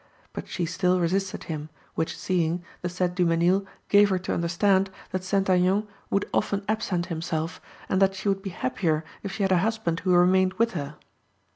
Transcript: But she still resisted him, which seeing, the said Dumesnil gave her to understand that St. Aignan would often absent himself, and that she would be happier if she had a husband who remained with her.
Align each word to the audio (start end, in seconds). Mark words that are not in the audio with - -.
But 0.33 0.47
she 0.47 0.65
still 0.65 0.99
resisted 0.99 1.43
him, 1.43 1.69
which 1.93 2.17
seeing, 2.17 2.63
the 2.81 2.89
said 2.89 3.13
Dumesnil 3.13 3.67
gave 3.87 4.09
her 4.09 4.17
to 4.17 4.33
understand 4.33 4.89
that 5.11 5.23
St. 5.23 5.47
Aignan 5.47 5.87
would 6.09 6.27
often 6.33 6.65
absent 6.67 7.05
himself, 7.05 7.61
and 7.87 8.01
that 8.01 8.15
she 8.15 8.27
would 8.27 8.41
be 8.41 8.49
happier 8.49 9.05
if 9.21 9.31
she 9.31 9.43
had 9.43 9.51
a 9.51 9.59
husband 9.59 9.99
who 9.99 10.15
remained 10.15 10.53
with 10.55 10.71
her. 10.71 10.95